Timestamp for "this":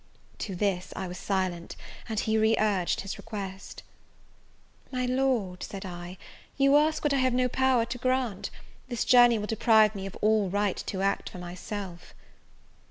0.55-0.91, 8.87-9.05